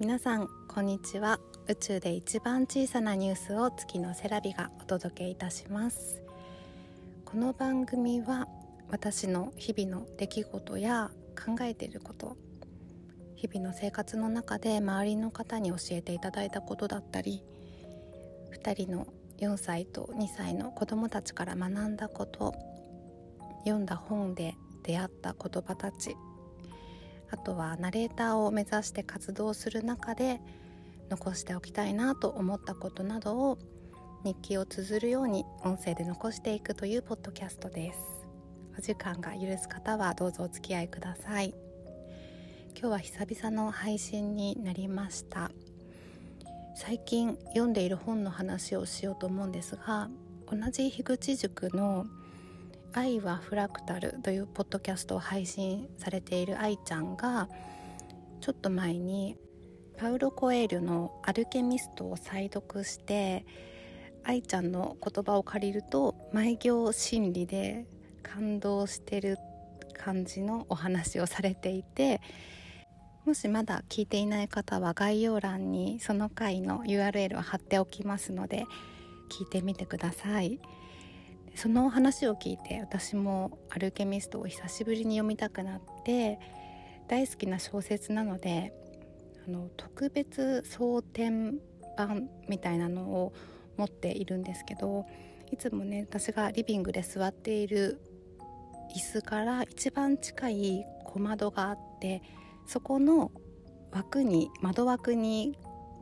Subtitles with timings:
[0.00, 1.38] 皆さんこんにちは。
[1.68, 6.20] 宇宙で一番小さなニュースを月のセラビがお届けいたします。
[7.24, 8.48] この番組は
[8.90, 12.36] 私の日々の出来事や考えていること
[13.36, 17.44] 日々の生活の中で周りの方に教えていただいたことだったり
[18.64, 19.06] 2人の
[19.38, 22.52] 4歳と2歳の子供たちから学んだこと
[23.64, 26.16] 読んだ本で出会った言葉たち
[27.34, 30.40] あとはナレーターを目指して活動する中で
[31.10, 33.58] 残しておきたいなと思ったことなどを
[34.22, 37.98] 日記を綴るように音声で残していくというポッドキャストです。
[38.78, 41.52] お時間が許す方はどうぞお付き合いください。
[42.78, 45.50] 今日は久々の配信になりました。
[46.76, 50.08] 最近読んでいる本の話をしようと思うんですが
[50.48, 52.06] 同じ樋口塾の
[52.94, 57.48] 「愛はフラクタル」というポッドキャストを配信されている愛ちゃんが
[58.40, 59.36] ちょっと前に
[59.96, 63.44] パウロ・コエールの「アルケミスト」を再読して
[64.22, 67.86] 愛ちゃんの言葉を借りると毎行心理で
[68.22, 69.38] 感動してる
[69.92, 72.20] 感じのお話をされていて
[73.24, 78.66] もしまだ聞いていない方は概要欄にその回の URL を貼っておきますので
[79.30, 80.60] 聞いてみてください。
[81.54, 86.38] その話を聞いて私も「アルケミスト」を久しぶりに読みたくなって
[87.08, 88.74] 大好きな小説なので
[89.46, 91.58] あの特別装填
[91.96, 93.32] 版みたいなのを
[93.76, 95.06] 持っているんですけど
[95.52, 98.00] いつもね私がリビングで座っている
[98.94, 102.22] 椅子から一番近い小窓があって
[102.66, 103.30] そこの
[103.92, 105.56] 枠に窓枠に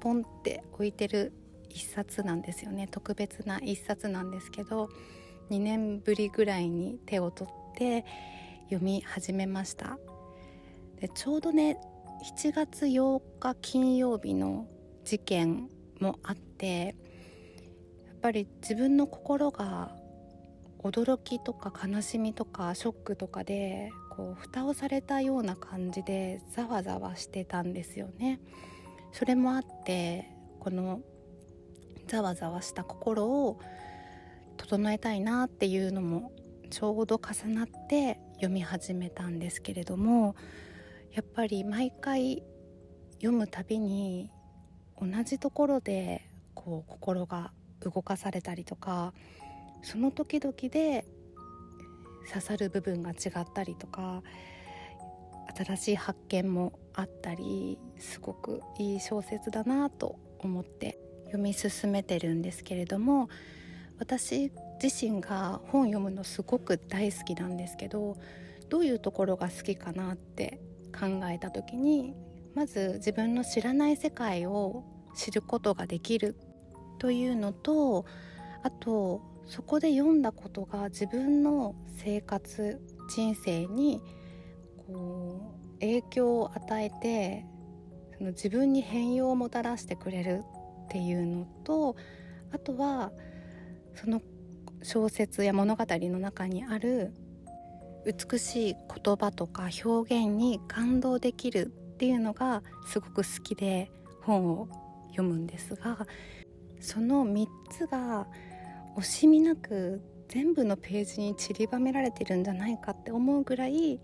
[0.00, 1.32] ポンって置いてる
[1.68, 2.88] 一冊なんですよね。
[2.90, 4.88] 特別な一冊なんですけど
[5.50, 8.04] 2年ぶりぐらいに手を取って
[8.64, 9.98] 読み始めました。
[11.00, 11.78] でちょうどね
[12.38, 14.66] 7月8日金曜日の
[15.04, 15.68] 事件
[16.00, 16.96] もあって
[18.06, 19.94] やっぱり自分の心が
[20.78, 28.40] 驚きとか悲しみとかショックとかでこう蓋をされたような感じでざわざわしてたんですよね。
[29.12, 31.00] それもあってこの
[32.06, 33.60] ざわざわした心を
[34.56, 36.32] 整えたいなっていうのも
[36.70, 40.34] ちょうど重なって読み始めたんですけれども
[41.12, 42.42] やっぱり毎回
[43.14, 44.30] 読むたびに
[45.00, 49.12] 同じところでこう心が動かされたりとか
[49.82, 51.06] その時々で
[52.28, 54.22] 刺さる部分が違ったりとか
[55.56, 63.28] 新しい発見もあったりすごくいい小説だなと思って読み進めてるんですけれども
[63.98, 64.52] 私
[64.82, 68.16] 自身が本読むのすごく大好きなんですけど
[68.68, 70.60] どういうところが好きかなって
[70.98, 72.14] 考えた時に
[72.54, 74.84] まず自分の知らない世界を
[75.14, 76.36] 知ることができる
[76.98, 78.06] というのと
[78.62, 84.00] あとそこで読んだことが自分の生活人生に
[84.86, 87.44] こう影響を与えて
[88.18, 90.42] その自分に変容をもたらしてくれる
[90.84, 91.96] っていうのと
[92.52, 93.12] あとは
[93.96, 94.22] その
[94.82, 97.12] 小説や物語の中にある
[98.06, 103.90] 美しい言葉とか表現に感動できるっていうのがすごく好きで
[104.22, 104.68] 本を
[105.10, 106.06] 読むんですが
[106.80, 108.26] その3つが
[108.96, 114.00] 惜しみなく全部のページに散りばめられてるんじゃないかって思うぐらい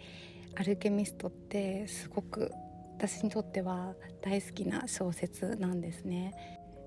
[0.56, 2.52] アルケミストってすごく
[2.96, 6.32] 私にとっては大好きな小説なんですね。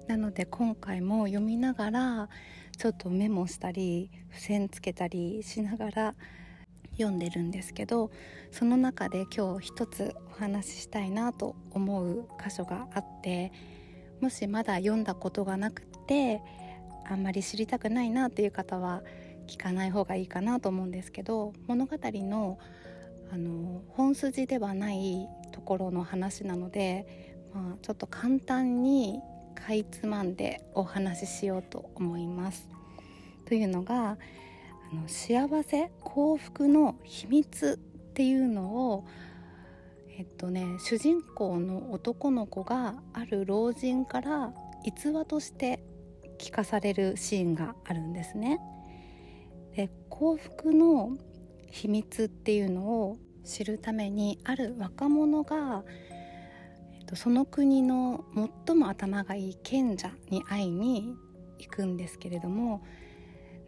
[0.08, 2.30] なので今回も読みながら
[2.78, 6.16] ちょっとメモしたり付箋つけたりしながら
[6.92, 8.12] 読んでるんですけど
[8.52, 13.52] その中で今日一つお話ししたいなと思う箇所があって
[14.22, 16.42] もしまだ読んだことがなくて
[17.10, 19.04] あんまり知りたくないなっていう方は
[19.48, 22.58] 聞かない方がいいかなと思うんですけど物語の
[23.32, 27.08] あの本筋ではないところの話なので、
[27.54, 29.20] まあ、ちょっと簡単に
[29.56, 32.70] かいつまんでお話ししようと思います。
[33.46, 34.18] というのが
[34.92, 39.06] あの幸せ幸福の秘密っていうのを
[40.18, 44.54] えっとね主人公の男の子がある老人から
[44.84, 45.84] 逸話として
[46.38, 48.60] 聞かされるシーンがあるんですね。
[49.76, 51.18] で幸福の
[51.70, 55.84] 秘密っていうのを知るためにある若者が
[57.06, 58.26] とその国の
[58.66, 61.16] 最も頭がいい賢者に会いに
[61.60, 62.84] 行くんですけれども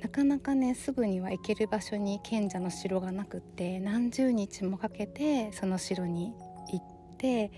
[0.01, 6.33] なかなかねすぐには行ける場所に賢者の城がなくって何十日もかけてその城に
[6.71, 7.51] 行って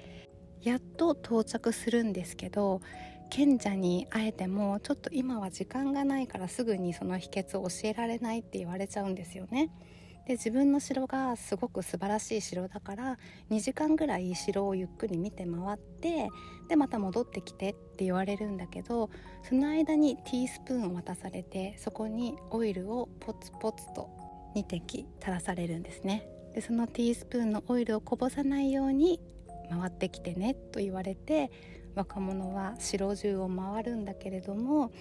[0.61, 2.81] やっと到着するんですけど
[3.29, 9.69] 賢者に会えてもちょっと今は時間がないからすぐにその秘訣を教えられないって言われちゃうんですよね。
[10.29, 13.17] で自分の城がすごく素晴らしい城だから
[13.49, 16.29] 2時間ぐらい城をゆっくり見て回って
[16.67, 19.09] でまた戻ってきてって言われるんだけど
[19.41, 24.07] その間にティースプーンを渡されてそこにオイルをポツポツと
[24.55, 26.27] 2滴垂らされるんですね。
[26.53, 29.19] でそのティースプーンのオイルをこぼさないように
[29.71, 31.49] 回ってきてねと言われて
[31.95, 34.91] 若者は城中を回るんだけれども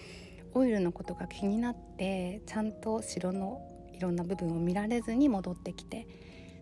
[0.55, 3.61] オイルのことが気になってちゃんと城の
[3.99, 6.07] いろんな部分を見られずに戻ってきて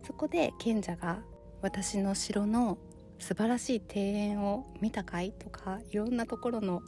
[0.06, 1.20] そこで賢者が
[1.60, 2.78] 私の城の
[3.18, 6.82] 素晴らしい庭園を見たかいとかいろんなところの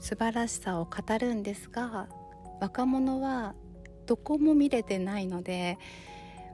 [0.00, 2.08] 素晴らしさを語るんですが
[2.60, 3.54] 若者は
[4.06, 5.78] どこも見れてないので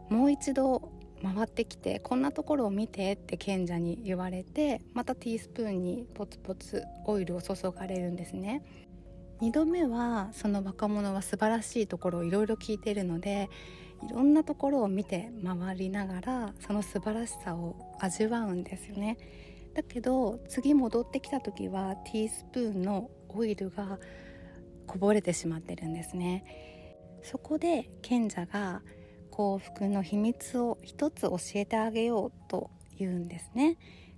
[0.09, 0.93] もう一度
[1.23, 8.63] 回ってきてこんなところを見てって賢者に言われてまたティースプーンにポツポツオイルを注がれるんですね。
[9.41, 13.51] 2度目はその若者は素晴らしいところをいろいろ聞いてるので
[14.09, 19.19] いろんなところを見て回りながらその素晴らしさを味わうんですよね。
[19.75, 23.99] だけど次戻ってきた時はティースプーンのオイルが
[24.87, 26.45] こぼれてしまってるんですね。
[27.23, 28.83] そこで賢者が
[29.31, 33.77] 幸福の秘密を一つ教えてあげようと言うんですね。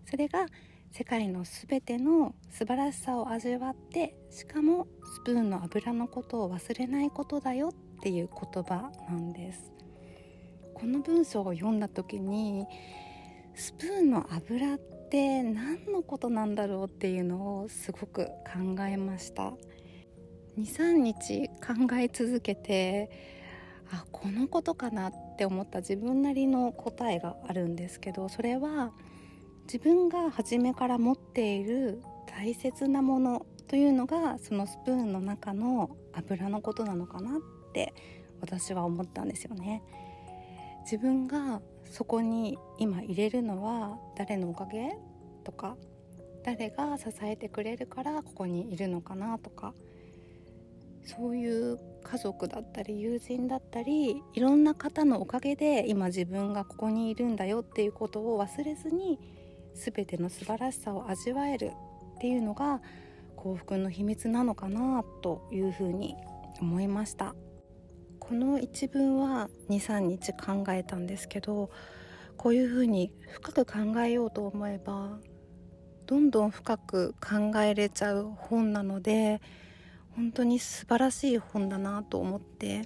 [0.08, 0.46] それが
[0.90, 9.72] 世界の全ての素晴らしさを味わってしかもスプーンの油のことを忘れないことだよっていう言葉なんです。
[10.74, 12.66] この文章を読んだ時に
[13.54, 14.78] スプーンの油っ
[15.10, 19.52] て何のことなんだろうっていうのをすごく考えました。
[20.58, 23.10] 23日考え続けて
[23.90, 28.92] あこのことかなって思った自分なりの答えがあるんですけどそれは
[29.70, 37.40] 自分が初めから持っている大切なものというのがそのスプーンの中の油のことなのかなっ
[37.74, 37.92] て
[38.40, 39.82] 私は思ったんですよね。
[40.84, 44.96] 自分がそこに今入れるのは誰のおかげ
[45.44, 45.76] とか
[46.44, 49.74] 誰が支えてくれるからここにいるのかなとか
[51.04, 59.18] そういう家族だったり友人だったりいろんな方のおかげで今自分がここにいるんだよっていうことを忘れずに
[59.78, 61.72] 全ての素晴らしさを味わえる
[62.16, 62.82] っていうのが
[63.36, 66.16] 幸福の秘密なのかなというふうに
[66.60, 67.34] 思いました。
[68.18, 71.70] この一文は23日考えたんですけど
[72.36, 75.18] こういうふうに深く考えようと思えば
[76.06, 79.40] どんどん深く考えれちゃう本なので
[80.14, 82.82] 本当に素晴らしい本だなと思って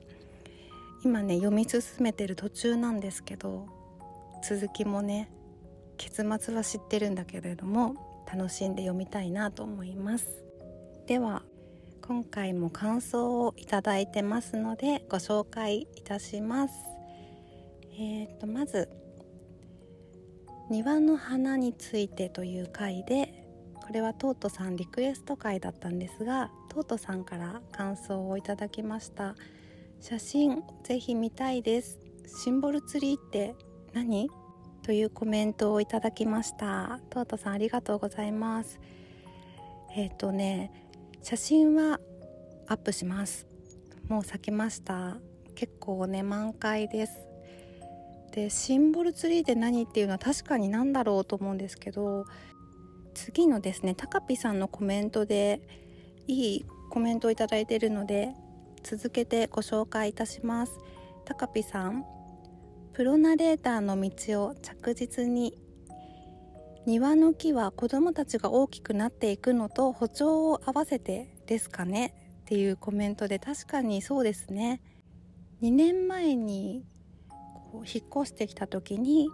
[1.05, 3.67] 今ね読み進めてる途中なんですけど
[4.45, 5.29] 続きもね
[6.03, 10.43] 結末は知ってるんだけれども楽しんで読みたいなと思います。
[11.07, 11.43] では
[12.01, 16.75] 今回も感想をいただいてますのでご紹介いたします。
[17.95, 18.89] えーとまず
[20.69, 23.45] 庭の花についてという回で
[23.87, 29.37] これはトートさんリクエスト回だったんですがトートさんから感想をいただきました。
[30.01, 32.01] 写真ぜひ見たいです。
[32.27, 33.55] シンボルツリーって
[33.93, 34.42] 何？
[34.83, 37.01] というコメントをいただきました。
[37.11, 38.81] トートさんありがとうございます。
[39.95, 40.73] えっ、ー、とね
[41.23, 42.01] 写真は
[42.67, 43.47] アップします。
[44.09, 45.19] もう咲きました。
[45.55, 47.27] 結構ね満開です。
[48.33, 52.25] でシンボルツリーって何っていうのは確かに何だろうと思うんですけど
[53.13, 55.61] 次のですねたかぴさんのコメントで
[56.27, 58.33] いいコメントをいただいているので
[58.83, 60.73] 続けてご紹介いたします。
[61.25, 62.05] たかぴさん。
[62.93, 65.59] プロナレーターの道を着実に。
[66.85, 72.15] 庭の木は子どもたちが大きくなっていくのと歩調を合わせてですかね。
[72.43, 74.83] っていうコメントで確かにそうですね。
[75.63, 76.85] 2年前に
[77.71, 79.31] こう引っ越してきた時に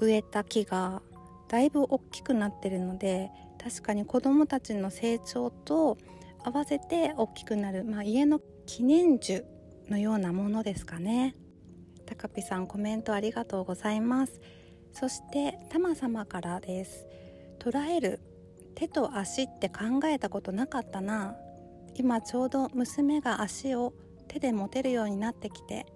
[0.00, 1.02] 植えた木が
[1.48, 3.30] だいぶ大きくなってるので
[3.62, 5.98] 確かに子どもたちの成長と
[6.42, 9.44] 合わせて大きくなる、まあ、家の記念樹
[9.90, 11.34] のようなものですかね。
[12.10, 14.40] たかぴさんコメントありがとうございます。
[14.92, 17.06] そしてたま様からです。
[17.60, 18.18] 捉える
[18.74, 21.36] 手と足って考えたことなかったな。
[21.94, 23.92] 今ちょうど娘が足を
[24.26, 25.86] 手で持てるようになってきて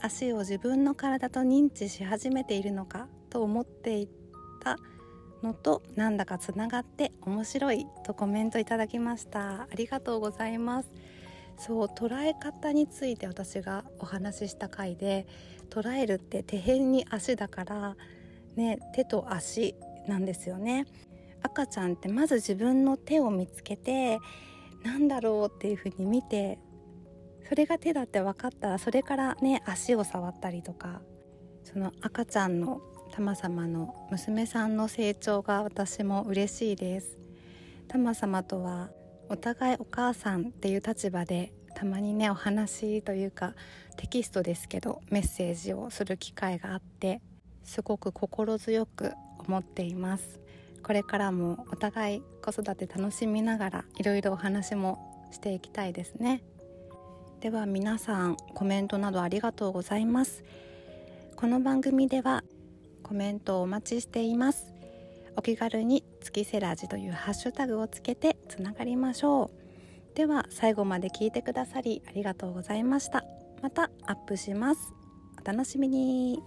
[0.00, 4.08] 足を自分の体と認知し始めているのかと思ってい
[4.60, 4.76] た
[5.42, 9.62] のとなんだかつながって面白いとコメントいただきました。
[9.62, 10.92] ありがとうございます。
[11.58, 15.26] そう捉え方について私がお話しした回で
[15.70, 17.96] 捉えるって手辺に足だから
[18.56, 19.74] ね手と足
[20.06, 20.86] なんですよね。
[21.42, 24.18] 赤ちゃんってまず自分の手を見つけて
[24.84, 26.58] なんだろうっていうふうに見て
[27.48, 31.00] それが手だって分かったらそれからね足を触ったりとか
[31.62, 32.80] その赤ちゃんの
[33.12, 37.18] タマ様の娘さんの成長が私も嬉しいです。
[37.88, 38.90] タマ様とは
[39.28, 43.54] お互いお母さんっていう立場でたまにねお話というか
[43.96, 47.20] テキストですけどメッセージをする機会があって
[47.64, 50.40] すごく心強く思っています。
[50.82, 56.42] これからもお互い子育て楽しみながらいろいろお話もしていきたいですね。
[57.40, 60.44] では皆さんコメントなどありがとうございます。
[61.34, 62.44] この番組では
[63.02, 64.75] コメントをお待ちしています。
[65.36, 70.16] お気軽に月セラジというハッシュタグをつけてつながりましょう。
[70.16, 73.24] では最後まで聞いてくださりありがとうございました。
[73.62, 74.92] またアップします。
[75.40, 76.42] お楽しみに。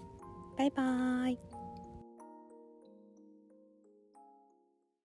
[0.58, 1.49] バイバーイ。